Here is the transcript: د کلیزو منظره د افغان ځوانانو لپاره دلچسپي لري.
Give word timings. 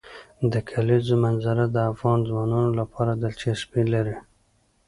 د 0.51 0.53
کلیزو 0.69 1.15
منظره 1.25 1.65
د 1.71 1.77
افغان 1.91 2.19
ځوانانو 2.29 2.71
لپاره 2.79 3.11
دلچسپي 3.23 3.83
لري. 3.93 4.15